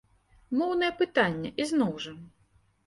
Моўнае 0.61 0.91
пытанне, 1.03 1.55
ізноў 1.67 1.93
жа. 2.09 2.17